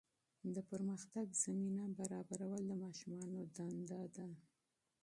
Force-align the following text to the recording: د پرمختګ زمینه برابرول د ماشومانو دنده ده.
د 0.53 0.57
پرمختګ 0.71 1.27
زمینه 1.43 1.85
برابرول 1.99 2.61
د 2.67 2.71
ماشومانو 2.83 3.39
دنده 3.55 4.01
ده. 4.15 4.27